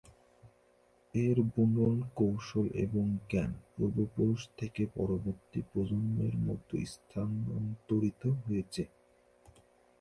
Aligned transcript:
এর 1.13 1.37
বুনন 1.51 1.97
কৌশল 2.15 2.65
এবং 2.85 3.05
জ্ঞান 3.29 3.51
পূর্বপুরুষ 3.73 4.41
থেকে 4.57 4.81
পরবর্তী 4.95 5.59
প্রজন্মের 5.71 6.35
মধ্যে 6.47 6.77
স্থানান্তরিত 6.85 8.21
হয়েছে। 8.41 8.83